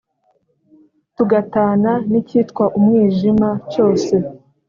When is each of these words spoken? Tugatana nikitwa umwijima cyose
Tugatana 1.15 1.91
nikitwa 2.09 2.63
umwijima 2.77 3.49
cyose 3.71 4.13